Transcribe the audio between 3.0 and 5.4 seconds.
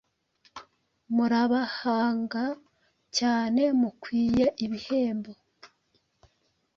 cyane mukwiye ibihembo